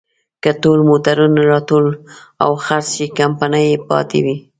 که 0.43 0.51
ټول 0.61 0.79
موټرونه 0.89 1.41
راټول 1.51 1.85
او 2.43 2.51
خرڅ 2.65 2.87
شي، 2.93 3.05
کمپنۍ 3.19 3.67
پاتې 3.89 4.19
وي. 4.25 4.35